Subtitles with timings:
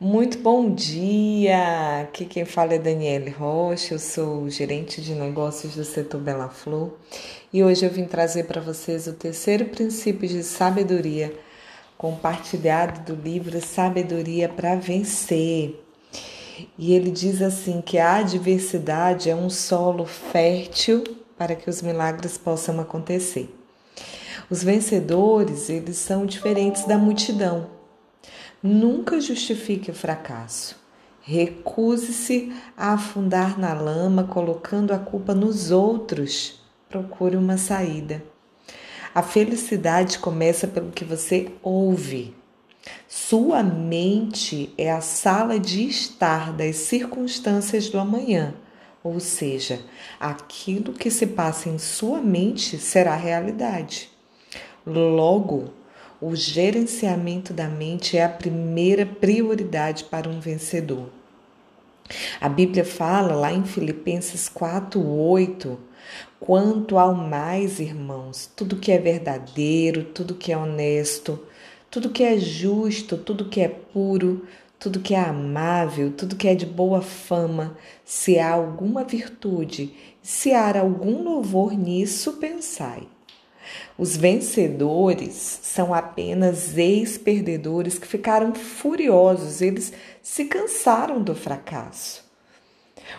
[0.00, 2.00] Muito bom dia!
[2.02, 6.94] Aqui quem fala é Daniele Rocha, eu sou gerente de negócios do setor Bela Flor
[7.52, 11.32] e hoje eu vim trazer para vocês o terceiro princípio de sabedoria,
[11.96, 15.76] compartilhado do livro Sabedoria para Vencer.
[16.76, 21.04] E ele diz assim que a adversidade é um solo fértil
[21.38, 23.48] para que os milagres possam acontecer.
[24.50, 27.73] Os vencedores, eles são diferentes da multidão
[28.66, 30.74] Nunca justifique o fracasso.
[31.20, 36.64] Recuse-se a afundar na lama colocando a culpa nos outros.
[36.88, 38.24] Procure uma saída.
[39.14, 42.34] A felicidade começa pelo que você ouve.
[43.06, 48.54] Sua mente é a sala de estar das circunstâncias do amanhã,
[49.02, 49.78] ou seja,
[50.18, 54.08] aquilo que se passa em sua mente será realidade.
[54.86, 55.70] Logo,
[56.26, 61.10] o gerenciamento da mente é a primeira prioridade para um vencedor.
[62.40, 65.78] A Bíblia fala lá em Filipenses 4:8,
[66.40, 71.38] quanto ao mais, irmãos, tudo que é verdadeiro, tudo que é honesto,
[71.90, 74.46] tudo que é justo, tudo que é puro,
[74.78, 80.52] tudo que é amável, tudo que é de boa fama, se há alguma virtude, se
[80.54, 83.13] há algum louvor nisso, pensai.
[83.96, 92.24] Os vencedores são apenas ex-perdedores que ficaram furiosos, eles se cansaram do fracasso.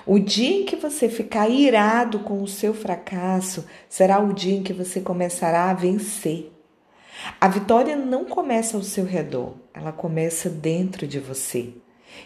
[0.06, 4.64] O dia em que você ficar irado com o seu fracasso será o dia em
[4.64, 6.52] que você começará a vencer.
[7.40, 11.70] A vitória não começa ao seu redor, ela começa dentro de você.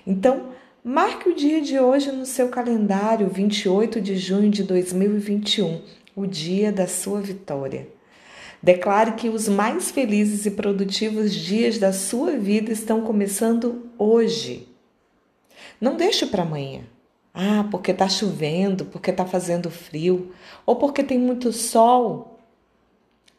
[0.05, 0.49] Então,
[0.83, 5.81] marque o dia de hoje no seu calendário, 28 de junho de 2021,
[6.15, 7.87] o dia da sua vitória.
[8.61, 14.67] Declare que os mais felizes e produtivos dias da sua vida estão começando hoje.
[15.79, 16.81] Não deixe para amanhã.
[17.33, 20.33] Ah, porque está chovendo, porque está fazendo frio,
[20.65, 22.39] ou porque tem muito sol.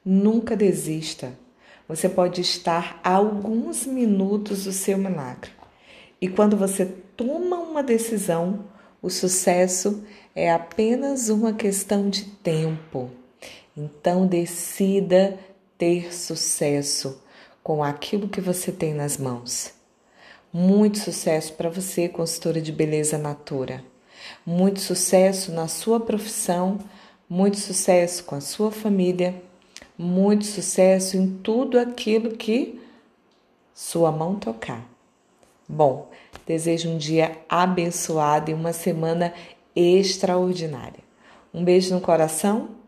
[0.02, 1.38] Nunca desista.
[1.86, 5.50] Você pode estar a alguns minutos do seu milagre.
[6.20, 8.64] E quando você toma uma decisão,
[9.02, 10.02] o sucesso
[10.34, 13.10] é apenas uma questão de tempo.
[13.80, 15.38] Então decida
[15.78, 17.22] ter sucesso
[17.62, 19.72] com aquilo que você tem nas mãos.
[20.52, 23.82] Muito sucesso para você, consultora de beleza natura.
[24.44, 26.78] Muito sucesso na sua profissão,
[27.26, 29.42] muito sucesso com a sua família,
[29.96, 32.78] muito sucesso em tudo aquilo que
[33.74, 34.86] sua mão tocar.
[35.66, 36.10] Bom,
[36.46, 39.32] desejo um dia abençoado e uma semana
[39.74, 41.00] extraordinária.
[41.54, 42.79] Um beijo no coração